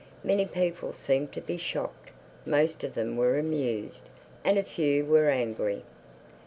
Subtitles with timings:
[0.23, 2.09] Many people seemed to be shocked;
[2.43, 4.09] most of them were amused;
[4.43, 5.83] and a few were angry.